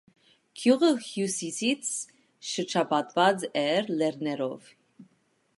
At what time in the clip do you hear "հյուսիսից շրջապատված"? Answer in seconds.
1.07-3.47